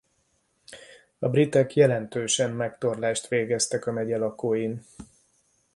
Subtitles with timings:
[1.19, 4.83] A britek jelentősen megtorlást végeztek a megye lakóin.